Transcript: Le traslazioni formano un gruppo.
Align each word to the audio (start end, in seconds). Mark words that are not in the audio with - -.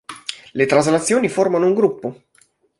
Le 0.53 0.65
traslazioni 0.65 1.29
formano 1.29 1.67
un 1.67 1.75
gruppo. 1.75 2.21